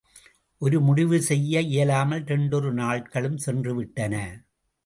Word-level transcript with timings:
ஒரு 0.61 0.81
முடிவும் 0.81 1.21
செய்ய 1.21 1.61
இயலாமல் 1.61 2.23
இரண்டொரு 2.25 2.73
நாள்களும் 2.73 3.39
சென்றுவிட்டன. 3.45 4.15